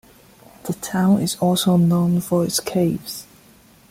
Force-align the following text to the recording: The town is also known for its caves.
The 0.63 0.73
town 0.73 1.21
is 1.21 1.35
also 1.35 1.77
known 1.77 2.21
for 2.21 2.43
its 2.43 2.59
caves. 2.59 3.27